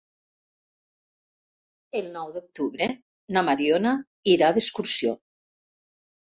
El 1.99 2.07
nou 2.15 2.31
d'octubre 2.37 2.87
na 3.37 3.45
Mariona 3.51 3.93
irà 4.35 4.49
d'excursió. 4.57 5.15